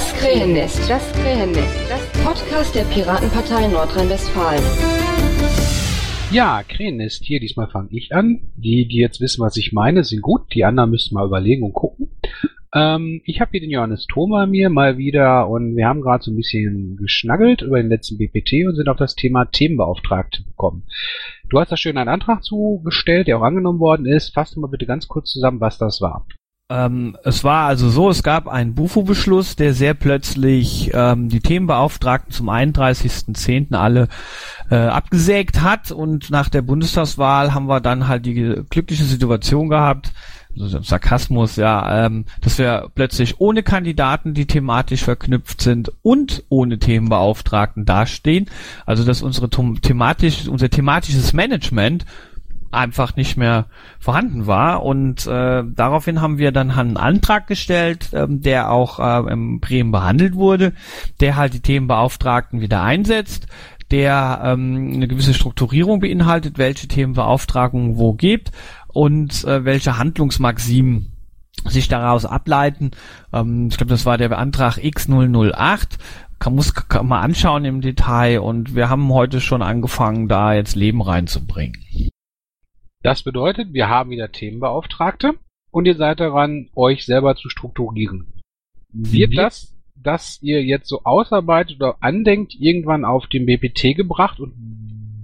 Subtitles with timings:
[0.00, 4.62] Das Krähennest, das Krähennest, das Podcast der Piratenpartei Nordrhein-Westfalen.
[6.30, 8.40] Ja, Krähennest hier, diesmal fange ich an.
[8.56, 10.54] Die, die jetzt wissen, was ich meine, sind gut.
[10.54, 12.08] Die anderen müssen mal überlegen und gucken.
[12.74, 16.30] Ähm, ich habe hier den Johannes Thoma mir mal wieder und wir haben gerade so
[16.30, 20.84] ein bisschen geschnaggelt über den letzten BPT und sind auf das Thema Themenbeauftragte gekommen.
[21.50, 24.32] Du hast da schön einen Antrag zugestellt, der auch angenommen worden ist.
[24.32, 26.24] Fass mal bitte ganz kurz zusammen, was das war.
[26.70, 32.32] Ähm, es war also so, es gab einen Bufo-Beschluss, der sehr plötzlich ähm, die Themenbeauftragten
[32.32, 33.74] zum 31.10.
[33.74, 34.06] alle
[34.70, 40.12] äh, abgesägt hat und nach der Bundestagswahl haben wir dann halt die glückliche Situation gehabt,
[40.58, 46.78] also Sarkasmus, ja, ähm, dass wir plötzlich ohne Kandidaten, die thematisch verknüpft sind und ohne
[46.78, 48.46] Themenbeauftragten dastehen.
[48.84, 52.04] Also dass unsere thematisch, unser thematisches Management
[52.70, 53.66] einfach nicht mehr
[53.98, 54.82] vorhanden war.
[54.82, 59.92] Und äh, daraufhin haben wir dann einen Antrag gestellt, ähm, der auch äh, im Bremen
[59.92, 60.72] behandelt wurde,
[61.20, 63.46] der halt die Themenbeauftragten wieder einsetzt,
[63.90, 68.52] der ähm, eine gewisse Strukturierung beinhaltet, welche Themenbeauftragungen wo gibt
[68.88, 71.12] und äh, welche Handlungsmaximen
[71.66, 72.92] sich daraus ableiten.
[73.32, 75.98] Ähm, ich glaube, das war der Antrag X008
[76.40, 80.74] kann, muss kann man anschauen im Detail und wir haben heute schon angefangen, da jetzt
[80.74, 81.76] Leben reinzubringen.
[83.02, 85.34] Das bedeutet, wir haben wieder Themenbeauftragte
[85.70, 88.32] und ihr seid daran, euch selber zu strukturieren.
[88.92, 94.52] Wird das, dass ihr jetzt so ausarbeitet oder andenkt, irgendwann auf dem BPT gebracht und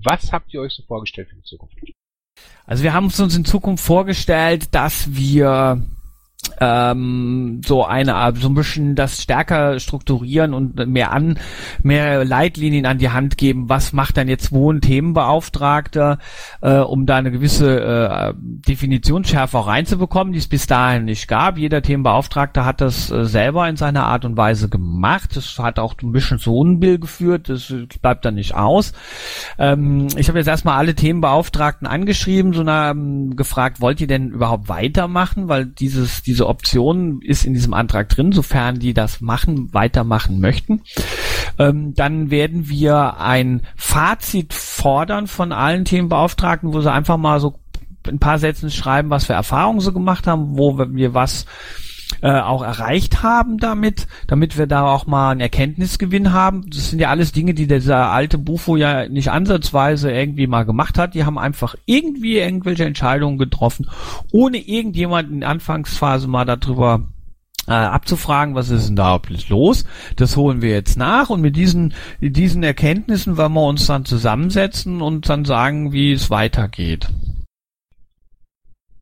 [0.04, 1.76] was habt ihr euch so vorgestellt für die Zukunft?
[2.64, 5.82] Also wir haben uns in Zukunft vorgestellt, dass wir
[6.60, 11.38] ähm, so eine so ein bisschen das stärker strukturieren und mehr an
[11.82, 16.18] mehr Leitlinien an die Hand geben, was macht dann jetzt wo ein Themenbeauftragter,
[16.62, 21.58] äh, um da eine gewisse äh, Definitionsschärfe auch reinzubekommen, die es bis dahin nicht gab.
[21.58, 25.36] Jeder Themenbeauftragter hat das äh, selber in seiner Art und Weise gemacht.
[25.36, 28.92] Das hat auch ein bisschen ein Bild geführt, das bleibt dann nicht aus.
[29.58, 34.30] Ähm, ich habe jetzt erstmal alle Themenbeauftragten angeschrieben, so eine, ähm, gefragt, wollt ihr denn
[34.30, 39.22] überhaupt weitermachen, weil dieses, dieses diese Option ist in diesem Antrag drin, sofern die das
[39.22, 40.82] machen, weitermachen möchten.
[41.58, 47.54] Ähm, dann werden wir ein Fazit fordern von allen Themenbeauftragten, wo sie einfach mal so
[48.06, 51.46] ein paar Sätzen schreiben, was für Erfahrungen sie gemacht haben, wo wir was
[52.22, 56.68] äh, auch erreicht haben damit, damit wir da auch mal einen Erkenntnisgewinn haben.
[56.68, 60.98] Das sind ja alles Dinge, die dieser alte Bufo ja nicht ansatzweise irgendwie mal gemacht
[60.98, 61.14] hat.
[61.14, 63.88] Die haben einfach irgendwie irgendwelche Entscheidungen getroffen,
[64.32, 67.02] ohne irgendjemand in der Anfangsphase mal darüber
[67.66, 69.84] äh, abzufragen, was ist denn da los.
[70.16, 75.02] Das holen wir jetzt nach und mit diesen, diesen Erkenntnissen werden wir uns dann zusammensetzen
[75.02, 77.08] und dann sagen, wie es weitergeht.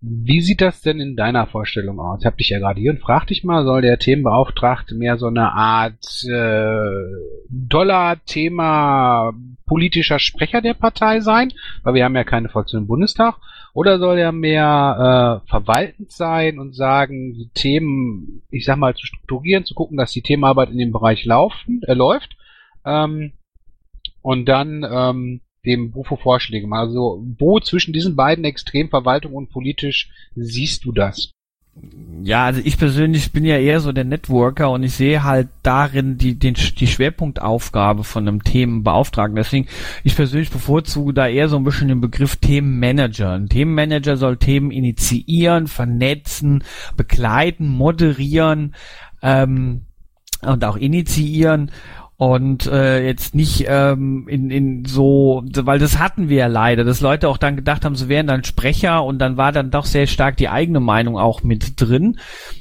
[0.06, 2.20] Wie sieht das denn in deiner Vorstellung aus?
[2.20, 5.28] Ich habe dich ja gerade hier und frag dich mal, soll der Themenbeauftragte mehr so
[5.28, 7.00] eine Art äh,
[7.48, 9.32] Dollar-Thema
[9.66, 11.54] politischer Sprecher der Partei sein?
[11.84, 13.36] Weil wir haben ja keine Fraktion im Bundestag.
[13.72, 19.06] Oder soll er mehr äh, verwaltend sein und sagen, die Themen, ich sag mal, zu
[19.06, 22.36] strukturieren, zu gucken, dass die Themenarbeit in dem Bereich laufen, äh, läuft?
[22.84, 23.32] Ähm,
[24.20, 26.88] und dann ähm, dem Bufo Vorschläge machen.
[26.88, 31.32] Also wo zwischen diesen beiden Extrem Verwaltung und politisch siehst du das?
[32.22, 36.16] Ja, also ich persönlich bin ja eher so der Networker und ich sehe halt darin
[36.16, 39.36] die, den, die Schwerpunktaufgabe von einem Themenbeauftragten.
[39.36, 39.66] Deswegen,
[40.04, 43.32] ich persönlich bevorzuge da eher so ein bisschen den Begriff Themenmanager.
[43.32, 46.62] Ein Themenmanager soll Themen initiieren, vernetzen,
[46.96, 48.74] begleiten, moderieren
[49.20, 49.86] ähm,
[50.42, 51.72] und auch initiieren
[52.16, 57.00] und äh, jetzt nicht ähm, in, in so, weil das hatten wir ja leider, dass
[57.00, 60.06] Leute auch dann gedacht haben, sie wären dann Sprecher und dann war dann doch sehr
[60.06, 62.18] stark die eigene Meinung auch mit drin.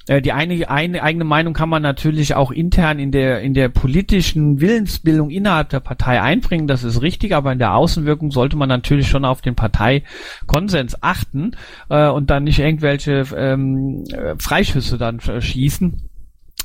[0.07, 3.69] Äh, die eine, eine eigene Meinung kann man natürlich auch intern in der in der
[3.69, 8.69] politischen Willensbildung innerhalb der Partei einbringen, das ist richtig, aber in der Außenwirkung sollte man
[8.69, 11.51] natürlich schon auf den Parteikonsens achten
[11.89, 14.03] äh, und dann nicht irgendwelche ähm,
[14.39, 16.12] Freischüsse dann schießen äh,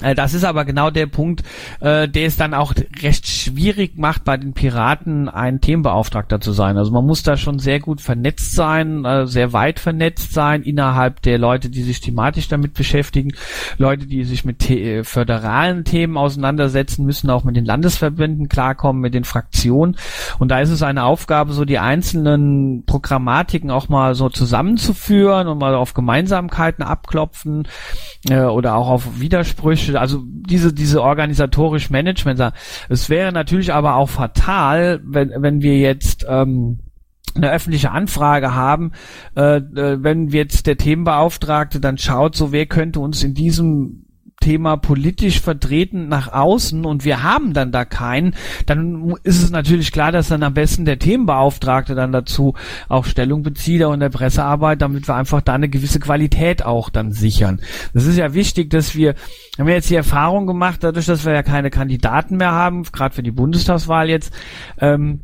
[0.01, 1.43] das ist aber genau der Punkt,
[1.81, 2.73] äh, der es dann auch
[3.03, 6.77] recht schwierig macht, bei den Piraten ein Themenbeauftragter zu sein.
[6.77, 11.23] Also man muss da schon sehr gut vernetzt sein, äh, sehr weit vernetzt sein innerhalb
[11.23, 13.33] der Leute, die sich thematisch damit beschäftigen.
[13.77, 19.15] Leute, die sich mit the föderalen Themen auseinandersetzen, müssen auch mit den Landesverbänden klarkommen, mit
[19.15, 19.97] den Fraktionen.
[20.39, 25.59] Und da ist es eine Aufgabe, so die einzelnen Programmatiken auch mal so zusammenzuführen und
[25.59, 27.67] mal auf Gemeinsamkeiten abklopfen
[28.29, 32.53] äh, oder auch auf Widersprüche also diese, diese organisatorisch Management.
[32.89, 36.81] Es wäre natürlich aber auch fatal, wenn, wenn wir jetzt ähm,
[37.35, 38.93] eine öffentliche Anfrage haben,
[39.37, 44.08] äh, äh, wenn jetzt der Themenbeauftragte dann schaut, so wer könnte uns in diesem
[44.41, 48.35] Thema politisch vertreten nach außen und wir haben dann da keinen,
[48.67, 52.55] dann ist es natürlich klar, dass dann am besten der Themenbeauftragte dann dazu
[52.89, 57.13] auch Stellung bezieht und der Pressearbeit, damit wir einfach da eine gewisse Qualität auch dann
[57.13, 57.61] sichern.
[57.95, 59.15] Das ist ja wichtig, dass wir,
[59.59, 63.15] haben wir jetzt die Erfahrung gemacht, dadurch, dass wir ja keine Kandidaten mehr haben, gerade
[63.15, 64.33] für die Bundestagswahl jetzt,
[64.81, 65.21] ähm,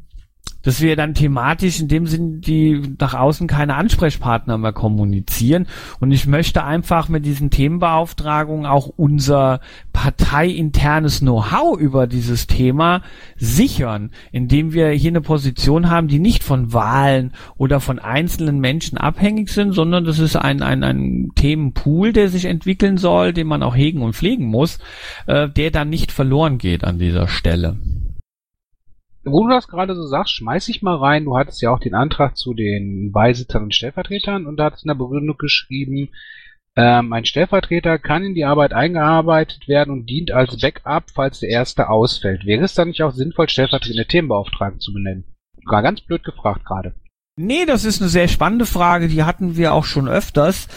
[0.64, 5.66] dass wir dann thematisch in dem Sinn, die nach außen keine Ansprechpartner mehr kommunizieren.
[6.00, 9.60] Und ich möchte einfach mit diesen Themenbeauftragungen auch unser
[9.92, 13.02] parteiinternes Know-how über dieses Thema
[13.36, 18.98] sichern, indem wir hier eine Position haben, die nicht von Wahlen oder von einzelnen Menschen
[18.98, 23.62] abhängig sind, sondern das ist ein, ein, ein Themenpool, der sich entwickeln soll, den man
[23.62, 24.78] auch hegen und pflegen muss,
[25.26, 27.76] äh, der dann nicht verloren geht an dieser Stelle
[29.24, 31.24] wo du das gerade so sagst, schmeiß ich mal rein.
[31.24, 34.88] Du hattest ja auch den Antrag zu den Beisitzern und Stellvertretern und da hattest in
[34.88, 36.10] der Begründung geschrieben,
[36.76, 41.50] ähm, ein Stellvertreter kann in die Arbeit eingearbeitet werden und dient als Backup, falls der
[41.50, 42.46] erste ausfällt.
[42.46, 45.24] Wäre es dann nicht auch sinnvoll, stellvertretende Themenbeauftragten zu benennen?
[45.66, 46.94] Gar ganz blöd gefragt gerade.
[47.36, 50.68] Nee, das ist eine sehr spannende Frage, die hatten wir auch schon öfters.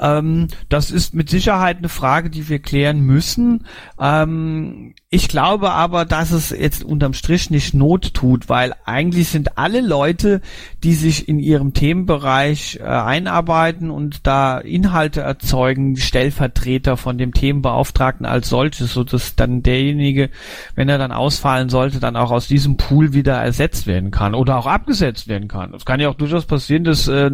[0.00, 3.66] Ähm, das ist mit Sicherheit eine Frage, die wir klären müssen.
[3.98, 9.58] Ähm, ich glaube aber, dass es jetzt unterm Strich nicht Not tut, weil eigentlich sind
[9.58, 10.40] alle Leute,
[10.84, 18.24] die sich in ihrem Themenbereich äh, einarbeiten und da Inhalte erzeugen, Stellvertreter von dem Themenbeauftragten
[18.24, 20.30] als solches, so dass dann derjenige,
[20.76, 24.58] wenn er dann ausfallen sollte, dann auch aus diesem Pool wieder ersetzt werden kann oder
[24.58, 25.74] auch abgesetzt werden kann.
[25.74, 27.32] Es kann ja auch durchaus passieren, dass äh,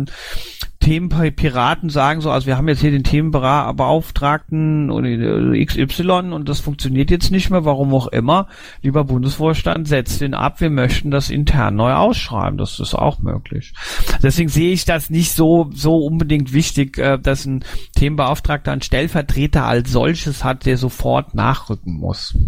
[0.87, 7.11] Themenpiraten sagen so, also wir haben jetzt hier den Themenbeauftragten oder XY und das funktioniert
[7.11, 8.47] jetzt nicht mehr, warum auch immer.
[8.83, 12.57] Lieber Bundesvorstand, setzt den ab, wir möchten das intern neu ausschreiben.
[12.57, 13.75] Das ist auch möglich.
[14.23, 17.65] Deswegen sehe ich das nicht so, so unbedingt wichtig, äh, dass ein
[17.97, 22.39] Themenbeauftragter einen Stellvertreter als solches hat, der sofort nachrücken muss.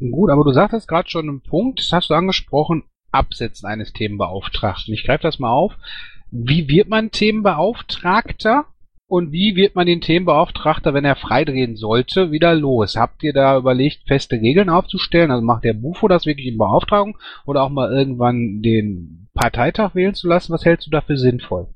[0.00, 4.94] Gut, aber du sagtest gerade schon einen Punkt, das hast du angesprochen, Absetzen eines Themenbeauftragten.
[4.94, 5.74] Ich greife das mal auf
[6.30, 8.66] wie wird man Themenbeauftragter?
[9.10, 12.94] Und wie wird man den Themenbeauftragter, wenn er freidrehen sollte, wieder los?
[12.96, 15.30] Habt ihr da überlegt, feste Regeln aufzustellen?
[15.30, 17.16] Also macht der Bufo das wirklich in Beauftragung
[17.46, 20.52] oder auch mal irgendwann den Parteitag wählen zu lassen?
[20.52, 21.68] Was hältst du dafür sinnvoll?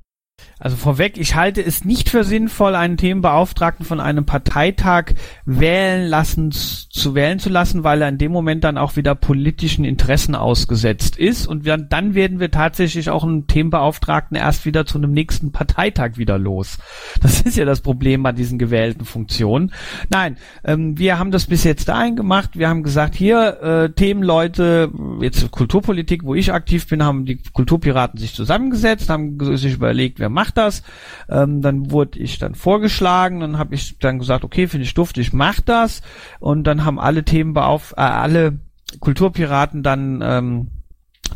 [0.63, 5.07] Also vorweg, ich halte es nicht für sinnvoll, einen Themenbeauftragten von einem Parteitag
[5.45, 9.85] wählen lassen, zu wählen zu lassen, weil er in dem Moment dann auch wieder politischen
[9.85, 11.49] Interessen ausgesetzt ist.
[11.49, 16.17] Und wir, dann werden wir tatsächlich auch einen Themenbeauftragten erst wieder zu einem nächsten Parteitag
[16.17, 16.79] wieder los.
[17.21, 19.73] Das ist ja das Problem bei diesen gewählten Funktionen.
[20.11, 22.51] Nein, ähm, wir haben das bis jetzt dahin gemacht.
[22.55, 28.21] Wir haben gesagt, hier äh, Themenleute, jetzt Kulturpolitik, wo ich aktiv bin, haben die Kulturpiraten
[28.21, 30.83] sich zusammengesetzt, haben sich überlegt, wer macht das.
[31.29, 35.21] Ähm, dann wurde ich dann vorgeschlagen, dann habe ich dann gesagt, okay, finde ich dufte,
[35.21, 36.03] ich mach das.
[36.41, 38.59] Und dann haben alle Themen auf, äh, alle
[39.01, 40.69] Kulturpiraten dann ähm,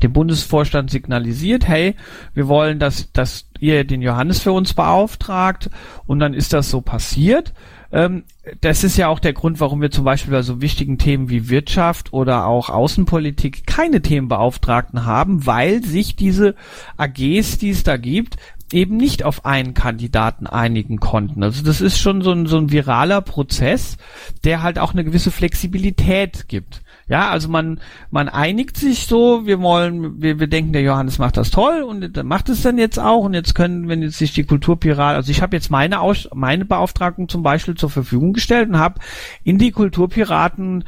[0.03, 1.95] dem Bundesvorstand signalisiert, hey,
[2.35, 5.71] wir wollen, dass, dass ihr den Johannes für uns beauftragt.
[6.07, 7.55] Und dann ist das so passiert.
[7.93, 8.25] Ähm,
[8.61, 11.49] das ist ja auch der Grund, warum wir zum Beispiel bei so wichtigen Themen wie
[11.49, 16.57] Wirtschaft oder auch Außenpolitik keine Themenbeauftragten haben, weil sich diese
[16.97, 18.37] AGs, die es da gibt,
[18.73, 21.43] eben nicht auf einen Kandidaten einigen konnten.
[21.43, 23.97] Also das ist schon so ein, so ein viraler Prozess,
[24.45, 26.83] der halt auch eine gewisse Flexibilität gibt.
[27.09, 31.37] Ja, also man, man einigt sich so, wir wollen, wir, wir denken, der Johannes macht
[31.37, 34.43] das toll und macht es dann jetzt auch und jetzt können, wenn jetzt sich die
[34.43, 38.79] Kulturpiraten, also ich habe jetzt meine Aus, meine Beauftragung zum Beispiel zur Verfügung gestellt und
[38.79, 39.01] habe
[39.45, 40.83] in die Kulturpiraten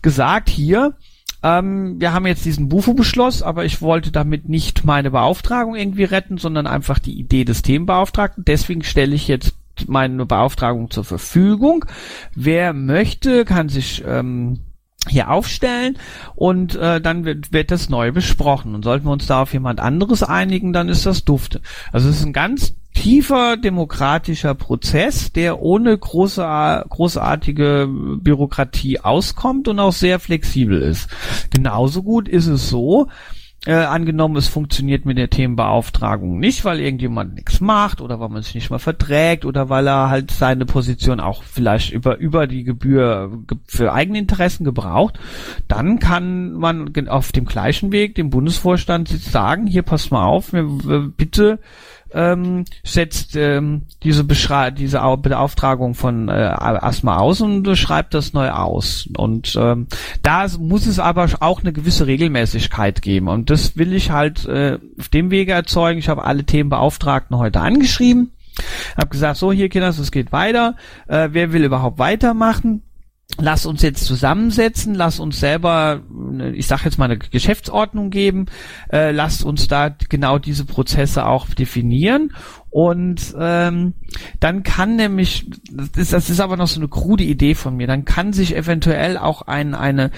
[0.00, 0.94] gesagt, hier,
[1.44, 6.38] ähm, wir haben jetzt diesen Bufo-Beschluss, aber ich wollte damit nicht meine Beauftragung irgendwie retten,
[6.38, 8.46] sondern einfach die Idee des Themenbeauftragten.
[8.46, 9.54] Deswegen stelle ich jetzt
[9.86, 11.84] meine Beauftragung zur Verfügung.
[12.34, 14.60] Wer möchte, kann sich ähm,
[15.06, 15.98] hier aufstellen
[16.34, 18.74] und äh, dann wird, wird das neu besprochen.
[18.74, 21.60] Und sollten wir uns da auf jemand anderes einigen, dann ist das dufte.
[21.92, 29.78] Also es ist ein ganz tiefer demokratischer Prozess, der ohne große, großartige Bürokratie auskommt und
[29.78, 31.10] auch sehr flexibel ist.
[31.50, 33.08] Genauso gut ist es so,
[33.66, 38.42] äh, angenommen, es funktioniert mit der Themenbeauftragung nicht, weil irgendjemand nichts macht oder weil man
[38.42, 42.64] sich nicht mal verträgt oder weil er halt seine Position auch vielleicht über, über die
[42.64, 43.30] Gebühr
[43.66, 45.18] für eigene Interessen gebraucht,
[45.66, 50.52] dann kann man auf dem gleichen Weg dem Bundesvorstand sagen, hier passt mal auf,
[51.16, 51.58] bitte
[52.14, 58.32] ähm, setzt ähm, diese Beschrei diese Beauftragung von äh, erstmal aus und äh, schreibt das
[58.32, 59.08] neu aus.
[59.16, 59.88] Und ähm,
[60.22, 63.28] da muss es aber auch eine gewisse Regelmäßigkeit geben.
[63.28, 65.98] Und das will ich halt äh, auf dem Wege erzeugen.
[65.98, 68.32] Ich habe alle Themenbeauftragten heute angeschrieben
[68.96, 70.76] Hab gesagt, so hier Kinder, es geht weiter.
[71.08, 72.82] Äh, wer will überhaupt weitermachen?
[73.38, 76.02] Lass uns jetzt zusammensetzen, lass uns selber,
[76.52, 78.46] ich sage jetzt mal eine Geschäftsordnung geben,
[78.92, 82.32] äh, lass uns da genau diese Prozesse auch definieren.
[82.70, 83.94] Und ähm,
[84.40, 87.86] dann kann nämlich, das ist, das ist aber noch so eine krude Idee von mir,
[87.86, 90.10] dann kann sich eventuell auch ein, eine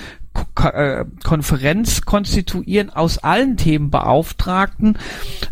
[1.25, 4.99] Konferenz konstituieren aus allen Themenbeauftragten,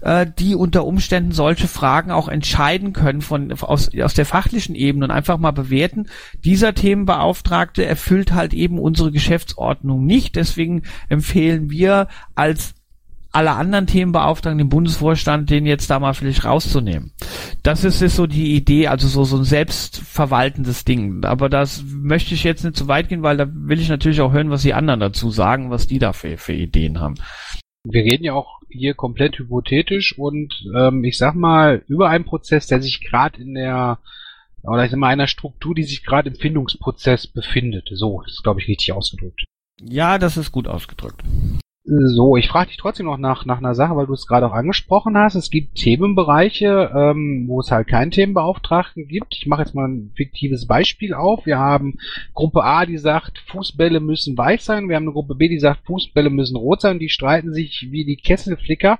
[0.00, 5.07] äh, die unter Umständen solche Fragen auch entscheiden können von aus, aus der fachlichen Ebene
[5.07, 6.07] und einfach mal bewerten.
[6.45, 10.37] Dieser Themenbeauftragte erfüllt halt eben unsere Geschäftsordnung nicht.
[10.37, 12.75] Deswegen empfehlen wir als
[13.35, 17.12] alle anderen Themenbeauftragten im Bundesvorstand, den jetzt da mal vielleicht rauszunehmen.
[17.62, 21.25] Das ist, ist so die Idee, also so, so ein selbstverwaltendes Ding.
[21.25, 24.33] Aber das möchte ich jetzt nicht zu weit gehen, weil da will ich natürlich auch
[24.33, 27.17] hören, was die anderen dazu sagen, was die da für, für Ideen haben.
[27.85, 32.67] Wir reden ja auch hier komplett hypothetisch und ähm, ich sag mal, über einen Prozess,
[32.67, 33.99] der sich gerade in der
[34.62, 37.91] oder ich sag mal einer Struktur, die sich gerade im Findungsprozess befindet.
[37.93, 39.45] So, das ist glaube ich richtig ausgedrückt.
[39.83, 41.23] Ja, das ist gut ausgedrückt.
[41.87, 44.55] So, ich frage dich trotzdem noch nach, nach einer Sache, weil du es gerade auch
[44.55, 45.35] angesprochen hast.
[45.35, 49.35] Es gibt Themenbereiche, ähm, wo es halt keinen Themenbeauftragten gibt.
[49.35, 51.45] Ich mache jetzt mal ein fiktives Beispiel auf.
[51.45, 51.99] Wir haben
[52.33, 54.88] Gruppe A, die sagt, Fußbälle müssen weiß sein.
[54.88, 56.99] Wir haben eine Gruppe B, die sagt, Fußbälle müssen rot sein.
[56.99, 58.99] Die streiten sich wie die Kesselflicker.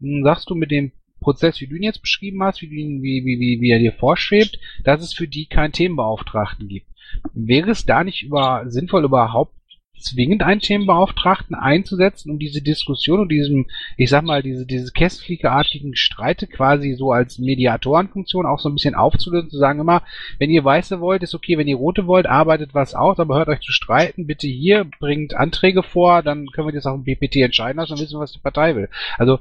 [0.00, 0.90] Hm, sagst du mit dem
[1.20, 4.58] Prozess, wie du ihn jetzt beschrieben hast, wie, wie, wie, wie, wie er dir vorschwebt,
[4.82, 6.88] dass es für die keinen Themenbeauftragten gibt.
[7.34, 9.52] Wäre es da nicht über, sinnvoll überhaupt
[9.98, 15.96] zwingend einen Themenbeauftragten einzusetzen, um diese Diskussion und diesem, ich sag mal, diese, diese kästfliegerartigen
[15.96, 20.02] Streite quasi so als Mediatorenfunktion auch so ein bisschen aufzulösen, zu sagen immer,
[20.38, 23.48] wenn ihr Weiße wollt, ist okay, wenn ihr Rote wollt, arbeitet was aus, aber hört
[23.48, 27.36] euch zu streiten, bitte hier, bringt Anträge vor, dann können wir das auch im BPT
[27.36, 28.88] entscheiden lassen und wissen, was die Partei will.
[29.18, 29.38] Also,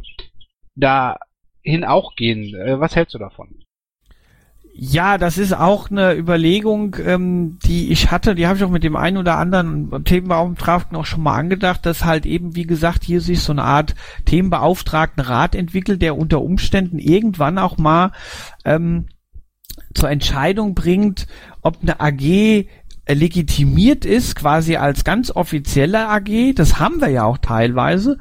[0.76, 2.54] dahin auch gehen.
[2.56, 3.66] Äh, was hältst du davon?
[4.77, 8.84] Ja, das ist auch eine Überlegung, ähm, die ich hatte, die habe ich auch mit
[8.84, 13.22] dem einen oder anderen Themenbeauftragten auch schon mal angedacht, dass halt eben, wie gesagt, hier
[13.22, 18.12] sich so eine Art Themenbeauftragtenrat entwickelt, der unter Umständen irgendwann auch mal
[18.65, 19.05] ähm,
[19.94, 21.25] zur Entscheidung bringt,
[21.62, 22.65] ob eine AG
[23.08, 28.17] legitimiert ist, quasi als ganz offizielle AG, das haben wir ja auch teilweise,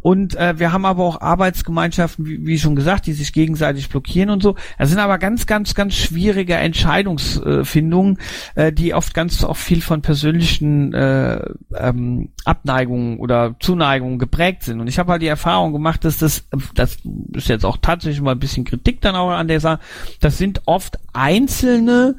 [0.00, 4.30] und äh, wir haben aber auch Arbeitsgemeinschaften, wie, wie schon gesagt, die sich gegenseitig blockieren
[4.30, 4.54] und so.
[4.78, 8.18] Das sind aber ganz, ganz, ganz schwierige Entscheidungsfindungen,
[8.54, 11.40] äh, die oft ganz auch viel von persönlichen äh,
[11.76, 14.80] ähm, Abneigungen oder Zuneigungen geprägt sind.
[14.80, 16.98] Und ich habe halt die Erfahrung gemacht, dass das, das
[17.32, 19.80] ist jetzt auch tatsächlich mal ein bisschen Kritik dann auch an der Sache,
[20.20, 22.16] das sind oft einzelne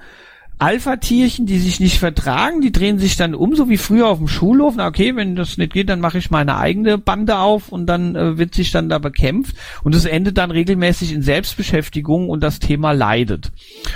[0.59, 4.27] Alpha-Tierchen, die sich nicht vertragen, die drehen sich dann um, so wie früher auf dem
[4.27, 4.73] Schulhof.
[4.75, 8.17] Na okay, wenn das nicht geht, dann mache ich meine eigene Bande auf und dann
[8.17, 9.55] äh, wird sich dann da bekämpft.
[9.83, 13.53] Und es endet dann regelmäßig in Selbstbeschäftigung und das Thema leidet.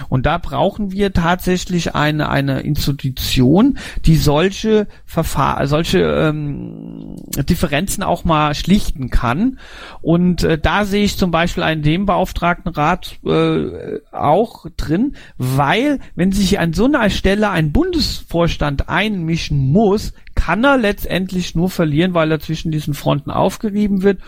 [0.08, 7.18] Und da brauchen wir tatsächlich eine, eine Institution, die solche Verfahren, solche ähm,
[7.50, 9.60] Differenzen auch mal schlichten kann.
[10.02, 16.53] Und äh, da sehe ich zum Beispiel einen Themenbeauftragtenrat äh, auch drin, weil wenn sich
[16.54, 22.32] sich an so einer Stelle ein Bundesvorstand einmischen muss, kann er letztendlich nur verlieren, weil
[22.32, 24.20] er zwischen diesen Fronten aufgerieben wird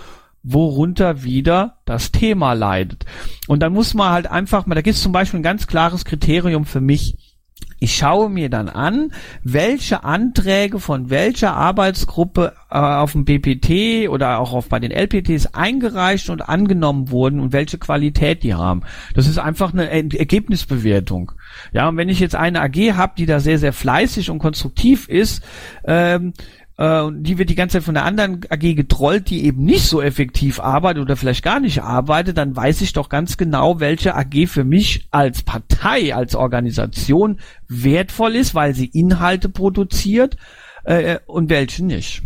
[0.47, 3.05] worunter wieder das Thema leidet.
[3.47, 6.05] Und dann muss man halt einfach mal, da gibt es zum Beispiel ein ganz klares
[6.05, 7.34] Kriterium für mich.
[7.79, 9.11] Ich schaue mir dann an,
[9.43, 15.53] welche Anträge von welcher Arbeitsgruppe äh, auf dem BPT oder auch auf bei den LPTs
[15.53, 18.83] eingereicht und angenommen wurden und welche Qualität die haben.
[19.13, 21.33] Das ist einfach eine Ergebnisbewertung.
[21.73, 25.09] Ja, und wenn ich jetzt eine AG habe, die da sehr, sehr fleißig und konstruktiv
[25.09, 25.43] ist,
[25.85, 26.33] ähm,
[26.77, 30.01] äh, die wird die ganze Zeit von der anderen AG getrollt, die eben nicht so
[30.01, 34.47] effektiv arbeitet oder vielleicht gar nicht arbeitet, dann weiß ich doch ganz genau, welche AG
[34.47, 40.37] für mich als Partei, als Organisation wertvoll ist, weil sie Inhalte produziert
[40.83, 42.21] äh, und welche nicht.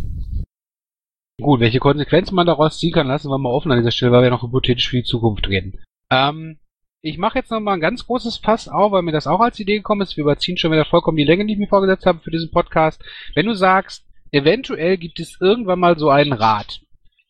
[1.41, 4.23] Gut, welche Konsequenzen man daraus ziehen kann, lassen wir mal offen an dieser Stelle, weil
[4.23, 5.79] wir noch hypothetisch für die Zukunft reden.
[6.11, 6.59] Ähm,
[7.01, 9.77] ich mache jetzt nochmal ein ganz großes Fass auf, weil mir das auch als Idee
[9.77, 10.17] gekommen ist.
[10.17, 13.01] Wir überziehen schon wieder vollkommen die Länge, die ich mir vorgesetzt habe für diesen Podcast.
[13.35, 16.81] Wenn du sagst, eventuell gibt es irgendwann mal so einen Rat.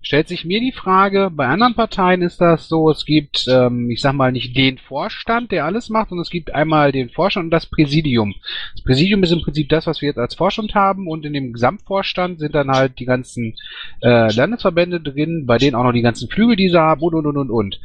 [0.02, 4.00] Stellt sich mir die Frage, bei anderen Parteien ist das so, es gibt, ähm, ich
[4.00, 7.52] sag mal, nicht den Vorstand, der alles macht, sondern es gibt einmal den Vorstand und
[7.52, 8.34] das Präsidium.
[8.76, 11.52] Das Präsidium ist im Prinzip das, was wir jetzt als Vorstand haben und in dem
[11.52, 13.56] Gesamtvorstand sind dann halt die ganzen
[14.02, 17.26] äh, Landesverbände drin, bei denen auch noch die ganzen Flügel, die sie haben und und
[17.26, 17.82] und und und.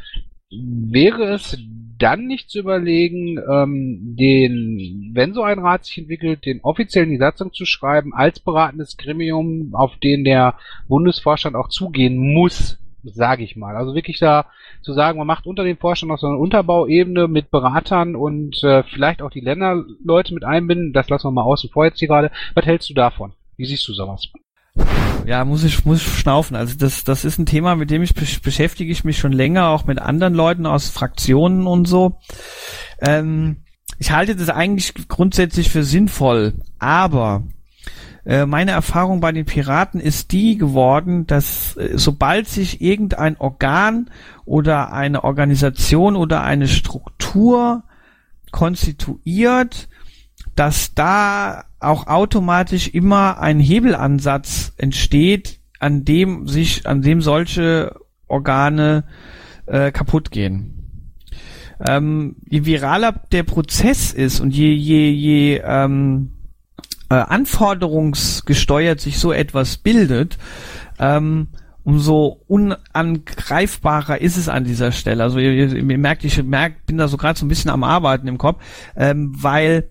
[0.50, 1.58] Wäre es
[2.04, 7.12] dann nicht zu überlegen, ähm, den, wenn so ein Rat sich entwickelt, den offiziell in
[7.12, 13.42] die Satzung zu schreiben, als beratendes Gremium, auf den der Bundesvorstand auch zugehen muss, sage
[13.42, 13.74] ich mal.
[13.74, 14.44] Also wirklich da
[14.82, 18.82] zu sagen, man macht unter dem Vorstand noch so eine Unterbauebene mit Beratern und äh,
[18.82, 20.92] vielleicht auch die Länderleute mit einbinden.
[20.92, 22.30] Das lassen wir mal außen vor jetzt hier gerade.
[22.52, 23.32] Was hältst du davon?
[23.56, 24.28] Wie siehst du sowas?
[25.26, 26.54] Ja, muss ich, muss ich schnaufen.
[26.54, 29.86] Also das, das ist ein Thema, mit dem ich beschäftige ich mich schon länger, auch
[29.86, 32.18] mit anderen Leuten aus Fraktionen und so.
[33.00, 33.56] Ähm,
[33.98, 37.42] ich halte das eigentlich grundsätzlich für sinnvoll, aber
[38.26, 44.10] äh, meine Erfahrung bei den Piraten ist die geworden, dass äh, sobald sich irgendein Organ
[44.44, 47.84] oder eine Organisation oder eine Struktur
[48.50, 49.88] konstituiert,
[50.54, 57.94] dass da auch automatisch immer ein Hebelansatz entsteht, an dem sich, an dem solche
[58.26, 59.04] Organe
[59.66, 60.70] äh, kaputt gehen.
[61.86, 66.30] Ähm, je viraler der Prozess ist und je, je, je ähm,
[67.10, 70.38] äh, anforderungsgesteuert sich so etwas bildet,
[70.98, 71.48] ähm,
[71.82, 75.22] umso unangreifbarer ist es an dieser Stelle.
[75.22, 78.26] Also ihr, ihr, merkt, ich merk, bin da so gerade so ein bisschen am Arbeiten
[78.26, 78.62] im Kopf,
[78.96, 79.90] ähm, weil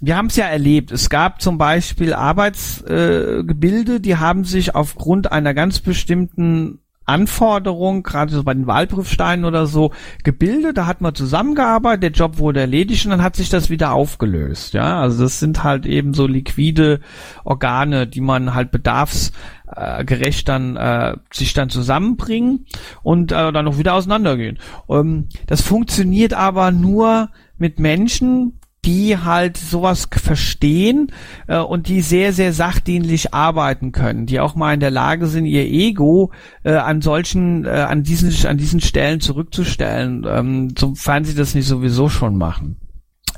[0.00, 0.90] wir haben es ja erlebt.
[0.92, 8.32] Es gab zum Beispiel Arbeitsgebilde, äh, die haben sich aufgrund einer ganz bestimmten Anforderung, gerade
[8.32, 10.78] so bei den Wahlprüfsteinen oder so, gebildet.
[10.78, 14.74] Da hat man zusammengearbeitet, der Job wurde erledigt und dann hat sich das wieder aufgelöst.
[14.74, 17.00] Ja, also das sind halt eben so liquide
[17.44, 22.66] Organe, die man halt bedarfsgerecht dann äh, sich dann zusammenbringen
[23.02, 24.58] und äh, dann noch wieder auseinandergehen.
[24.88, 31.12] Ähm, das funktioniert aber nur mit Menschen, die halt sowas verstehen
[31.46, 35.46] äh, und die sehr, sehr sachdienlich arbeiten können, die auch mal in der Lage sind,
[35.46, 41.34] ihr Ego äh, an solchen, äh, an diesen, an diesen Stellen zurückzustellen, ähm, sofern sie
[41.34, 42.76] das nicht sowieso schon machen.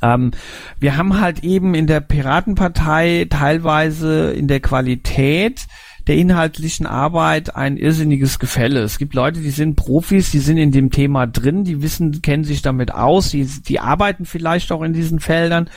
[0.03, 0.33] Ähm,
[0.79, 5.67] wir haben halt eben in der Piratenpartei teilweise in der Qualität
[6.07, 8.81] der inhaltlichen Arbeit ein irrsinniges Gefälle.
[8.81, 12.45] Es gibt Leute, die sind Profis, die sind in dem Thema drin, die wissen, kennen
[12.45, 15.69] sich damit aus, die, die arbeiten vielleicht auch in diesen Feldern.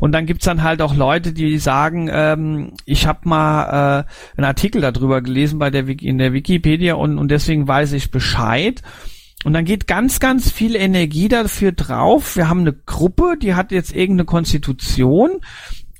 [0.00, 4.46] Und dann gibt's dann halt auch Leute, die sagen, ähm, ich habe mal äh, einen
[4.46, 8.80] Artikel darüber gelesen bei der in der Wikipedia und, und deswegen weiß ich Bescheid.
[9.44, 12.36] Und dann geht ganz, ganz viel Energie dafür drauf.
[12.36, 15.40] Wir haben eine Gruppe, die hat jetzt irgendeine Konstitution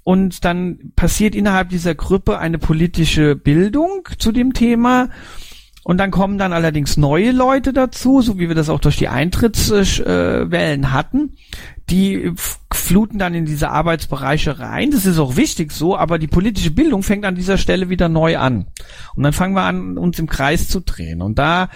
[0.05, 5.09] und dann passiert innerhalb dieser Gruppe eine politische Bildung zu dem Thema.
[5.83, 9.09] Und dann kommen dann allerdings neue Leute dazu, so wie wir das auch durch die
[9.09, 11.35] Eintrittswellen hatten.
[11.91, 12.33] Die
[12.73, 14.91] fluten dann in diese Arbeitsbereiche rein.
[14.91, 18.39] Das ist auch wichtig so, aber die politische Bildung fängt an dieser Stelle wieder neu
[18.39, 18.67] an.
[19.15, 21.21] Und dann fangen wir an, uns im Kreis zu drehen.
[21.21, 21.69] Und da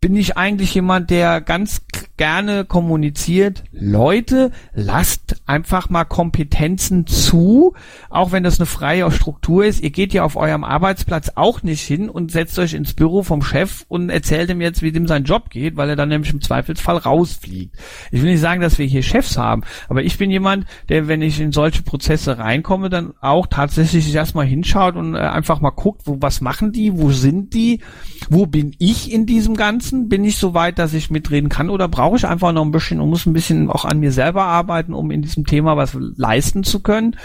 [0.00, 1.82] bin ich eigentlich jemand, der ganz
[2.16, 7.74] gerne kommuniziert, Leute, lasst einfach mal Kompetenzen zu,
[8.10, 9.82] auch wenn das eine freie Struktur ist.
[9.82, 13.42] Ihr geht ja auf eurem Arbeitsplatz auch nicht hin und setzt euch ins Büro vom
[13.42, 16.42] Chef und erzählt ihm jetzt, wie dem sein Job geht, weil er dann nämlich im
[16.42, 17.74] Zweifelsfall rausfliegt.
[18.10, 21.22] Ich will nicht sagen, dass wir hier Chefs haben, aber ich bin jemand, der, wenn
[21.22, 26.02] ich in solche Prozesse reinkomme, dann auch tatsächlich erstmal hinschaut und äh, einfach mal guckt,
[26.04, 27.80] wo, was machen die, wo sind die,
[28.28, 31.88] wo bin ich in diesem Ganzen, bin ich so weit, dass ich mitreden kann oder
[31.88, 34.42] brauche brauche ich einfach noch ein bisschen und muss ein bisschen auch an mir selber
[34.42, 37.16] arbeiten, um in diesem Thema was leisten zu können.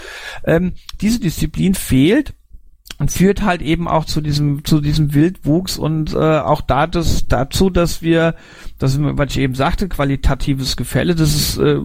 [0.44, 2.34] Ähm, diese Disziplin fehlt
[2.98, 7.26] und führt halt eben auch zu diesem zu diesem Wildwuchs und äh, auch da das,
[7.28, 8.34] dazu, dass wir,
[8.78, 11.78] das was ich eben sagte, qualitatives Gefälle, dass es äh,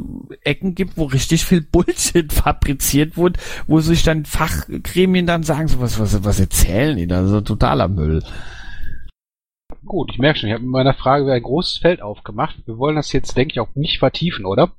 [0.44, 5.82] Ecken gibt, wo richtig viel Bullshit fabriziert wurde, wo sich dann Fachgremien dann sagen, so
[5.82, 8.24] was was was erzählen die da, so totaler Müll.
[9.84, 12.56] Gut, ich merke schon, ich habe mit meiner Frage ein großes Feld aufgemacht.
[12.66, 14.72] Wir wollen das jetzt, denke ich, auch nicht vertiefen, oder?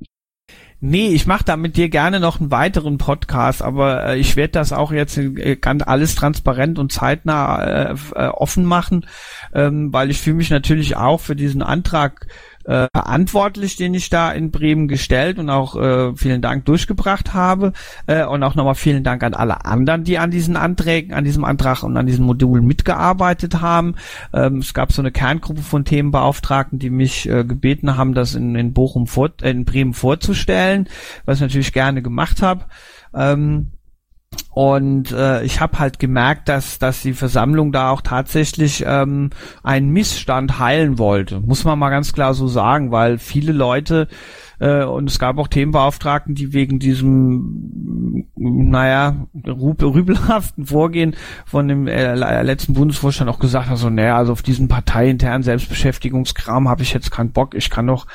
[0.85, 4.51] Nee, ich mache da mit dir gerne noch einen weiteren Podcast, aber äh, ich werde
[4.51, 9.07] das auch jetzt äh, ganz alles transparent und zeitnah äh, äh, offen machen,
[9.55, 12.27] ähm, weil ich fühle mich natürlich auch für diesen Antrag
[12.65, 17.73] äh, verantwortlich, den ich da in Bremen gestellt und auch äh, vielen Dank durchgebracht habe.
[18.07, 21.45] Äh, und auch nochmal vielen Dank an alle anderen, die an diesen Anträgen, an diesem
[21.45, 23.97] Antrag und an diesen Modulen mitgearbeitet haben.
[24.33, 28.55] Ähm, es gab so eine Kerngruppe von Themenbeauftragten, die mich äh, gebeten haben, das in,
[28.55, 30.89] in Bochum vor, äh, in Bremen vorzustellen,
[31.25, 32.65] was ich natürlich gerne gemacht habe.
[33.15, 33.73] Ähm,
[34.55, 39.31] und äh, ich habe halt gemerkt, dass, dass die Versammlung da auch tatsächlich ähm,
[39.63, 41.41] einen Missstand heilen wollte.
[41.41, 44.09] Muss man mal ganz klar so sagen, weil viele Leute
[44.63, 52.43] äh, und es gab auch Themenbeauftragten, die wegen diesem naja, rübelhaften Vorgehen von dem äh,
[52.43, 57.11] letzten Bundesvorstand auch gesagt hat, so, naja, also auf diesen parteiinternen Selbstbeschäftigungskram habe ich jetzt
[57.11, 57.55] keinen Bock.
[57.55, 58.07] Ich kann doch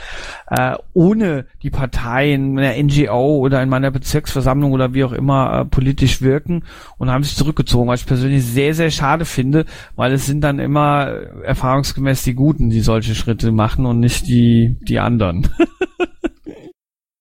[0.49, 5.61] äh, ohne die Partei in einer NGO oder in meiner Bezirksversammlung oder wie auch immer
[5.61, 6.63] äh, politisch wirken
[6.97, 9.65] und haben sich zurückgezogen, was ich persönlich sehr, sehr schade finde,
[9.97, 11.07] weil es sind dann immer
[11.43, 15.49] erfahrungsgemäß die Guten, die solche Schritte machen und nicht die, die anderen.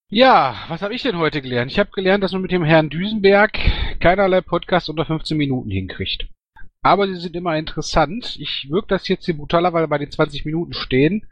[0.09, 1.73] Ja, was habe ich denn heute gelernt?
[1.73, 3.59] Ich habe gelernt, dass man mit dem Herrn Düsenberg
[3.99, 6.29] keinerlei Podcast unter 15 Minuten hinkriegt.
[6.81, 8.37] Aber sie sind immer interessant.
[8.38, 11.27] Ich wirke das jetzt hier brutaler, weil wir bei den 20 Minuten stehen.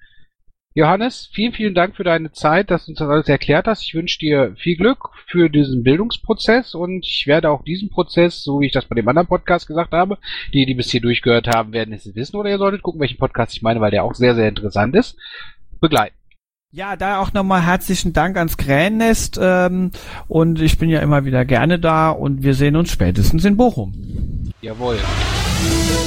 [0.75, 3.85] Johannes, vielen, vielen Dank für deine Zeit, dass du uns das alles erklärt hast.
[3.85, 8.61] Ich wünsche dir viel Glück für diesen Bildungsprozess und ich werde auch diesen Prozess, so
[8.61, 10.19] wie ich das bei dem anderen Podcast gesagt habe,
[10.53, 13.55] die, die bis hier durchgehört haben, werden es wissen oder ihr solltet gucken, welchen Podcast
[13.55, 15.17] ich meine, weil der auch sehr, sehr interessant ist,
[15.81, 16.17] begleiten.
[16.77, 19.93] Ja, da auch nochmal herzlichen Dank ans Krähennest ähm,
[20.27, 23.93] und ich bin ja immer wieder gerne da und wir sehen uns spätestens in Bochum.
[24.61, 24.99] Jawohl.